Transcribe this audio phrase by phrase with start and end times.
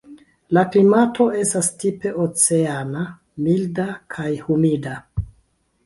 [0.57, 3.07] La klimato estas tipe oceana,
[3.49, 5.01] milda kaj humida.